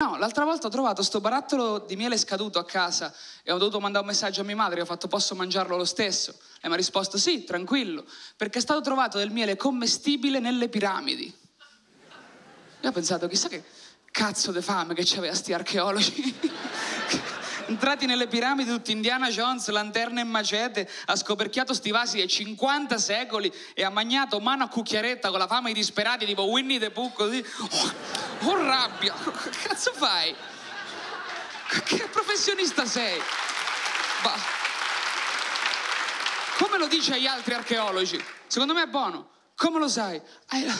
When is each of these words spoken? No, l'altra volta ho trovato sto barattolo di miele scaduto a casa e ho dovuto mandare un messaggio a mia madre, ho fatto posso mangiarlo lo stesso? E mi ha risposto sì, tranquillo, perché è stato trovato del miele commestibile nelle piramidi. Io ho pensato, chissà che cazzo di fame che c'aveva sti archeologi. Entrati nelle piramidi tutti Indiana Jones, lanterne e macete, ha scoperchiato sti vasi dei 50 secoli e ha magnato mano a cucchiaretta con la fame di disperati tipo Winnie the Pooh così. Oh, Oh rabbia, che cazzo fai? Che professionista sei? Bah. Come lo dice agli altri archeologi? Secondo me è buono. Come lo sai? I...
No, 0.00 0.16
l'altra 0.16 0.44
volta 0.44 0.68
ho 0.68 0.70
trovato 0.70 1.02
sto 1.02 1.20
barattolo 1.20 1.80
di 1.80 1.96
miele 1.96 2.16
scaduto 2.16 2.60
a 2.60 2.64
casa 2.64 3.12
e 3.42 3.50
ho 3.50 3.58
dovuto 3.58 3.80
mandare 3.80 4.04
un 4.04 4.10
messaggio 4.12 4.42
a 4.42 4.44
mia 4.44 4.54
madre, 4.54 4.80
ho 4.80 4.84
fatto 4.84 5.08
posso 5.08 5.34
mangiarlo 5.34 5.76
lo 5.76 5.84
stesso? 5.84 6.36
E 6.60 6.68
mi 6.68 6.74
ha 6.74 6.76
risposto 6.76 7.18
sì, 7.18 7.42
tranquillo, 7.42 8.04
perché 8.36 8.58
è 8.58 8.60
stato 8.60 8.80
trovato 8.80 9.18
del 9.18 9.32
miele 9.32 9.56
commestibile 9.56 10.38
nelle 10.38 10.68
piramidi. 10.68 11.36
Io 12.82 12.88
ho 12.88 12.92
pensato, 12.92 13.26
chissà 13.26 13.48
che 13.48 13.64
cazzo 14.12 14.52
di 14.52 14.62
fame 14.62 14.94
che 14.94 15.02
c'aveva 15.04 15.34
sti 15.34 15.52
archeologi. 15.52 16.38
Entrati 17.66 18.06
nelle 18.06 18.28
piramidi 18.28 18.70
tutti 18.70 18.92
Indiana 18.92 19.30
Jones, 19.30 19.68
lanterne 19.68 20.20
e 20.20 20.24
macete, 20.24 20.88
ha 21.06 21.16
scoperchiato 21.16 21.74
sti 21.74 21.90
vasi 21.90 22.16
dei 22.18 22.28
50 22.28 22.96
secoli 22.98 23.52
e 23.74 23.82
ha 23.82 23.90
magnato 23.90 24.38
mano 24.38 24.62
a 24.62 24.68
cucchiaretta 24.68 25.30
con 25.30 25.40
la 25.40 25.48
fame 25.48 25.72
di 25.72 25.80
disperati 25.80 26.24
tipo 26.24 26.44
Winnie 26.44 26.78
the 26.78 26.92
Pooh 26.92 27.10
così. 27.12 27.44
Oh, 27.58 28.27
Oh 28.40 28.56
rabbia, 28.56 29.14
che 29.14 29.50
cazzo 29.62 29.92
fai? 29.92 30.34
Che 31.84 32.08
professionista 32.08 32.86
sei? 32.86 33.20
Bah. 34.22 34.38
Come 36.58 36.78
lo 36.78 36.86
dice 36.86 37.14
agli 37.14 37.26
altri 37.26 37.54
archeologi? 37.54 38.22
Secondo 38.46 38.74
me 38.74 38.82
è 38.82 38.86
buono. 38.86 39.30
Come 39.54 39.78
lo 39.78 39.88
sai? 39.88 40.20
I... 40.52 40.72